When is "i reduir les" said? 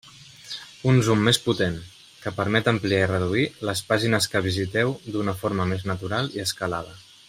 3.05-3.87